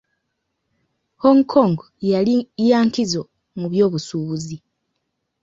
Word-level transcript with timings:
Hong 1.21 1.41
Kong 1.53 1.75
yali 2.11 2.35
ya 2.69 2.79
nkizo 2.87 3.23
mu 3.59 3.67
byobusuubuzi. 3.71 4.55